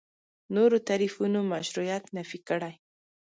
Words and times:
نورو 0.55 0.77
تعریفونو 0.87 1.39
مشروعیت 1.53 2.03
نفي 2.17 2.39
کړي. 2.47 2.73